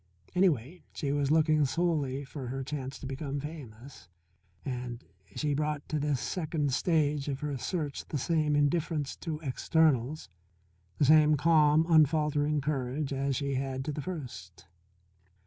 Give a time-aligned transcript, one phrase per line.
[0.33, 4.09] Anyway, she was looking solely for her chance to become famous,
[4.65, 5.03] and
[5.35, 10.27] she brought to this second stage of her search the same indifference to externals,
[10.97, 14.65] the same calm, unfaltering courage as she had to the first.